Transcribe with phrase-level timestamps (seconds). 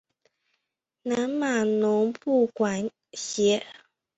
[1.03, 3.61] 南马农布管辖。